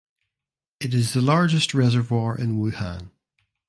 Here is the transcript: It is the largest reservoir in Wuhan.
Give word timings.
It 0.79 0.95
is 0.95 1.13
the 1.13 1.21
largest 1.21 1.75
reservoir 1.75 2.35
in 2.35 2.57
Wuhan. 2.59 3.11